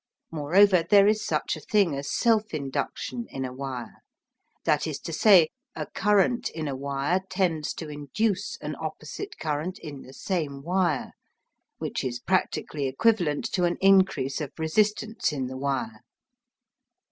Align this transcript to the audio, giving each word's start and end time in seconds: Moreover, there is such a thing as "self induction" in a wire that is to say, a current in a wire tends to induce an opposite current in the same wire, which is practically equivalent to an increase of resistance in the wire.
Moreover, 0.31 0.81
there 0.81 1.05
is 1.07 1.23
such 1.23 1.55
a 1.55 1.59
thing 1.59 1.93
as 1.95 2.09
"self 2.11 2.55
induction" 2.55 3.27
in 3.29 3.45
a 3.45 3.53
wire 3.53 3.97
that 4.63 4.87
is 4.87 4.97
to 5.01 5.13
say, 5.13 5.49
a 5.75 5.85
current 5.85 6.49
in 6.49 6.67
a 6.67 6.75
wire 6.75 7.21
tends 7.29 7.71
to 7.75 7.87
induce 7.87 8.57
an 8.61 8.75
opposite 8.81 9.37
current 9.37 9.77
in 9.77 10.01
the 10.01 10.13
same 10.15 10.63
wire, 10.63 11.11
which 11.77 12.03
is 12.03 12.17
practically 12.19 12.87
equivalent 12.87 13.45
to 13.53 13.65
an 13.65 13.77
increase 13.79 14.41
of 14.41 14.51
resistance 14.57 15.31
in 15.31 15.45
the 15.45 15.55
wire. 15.57 16.01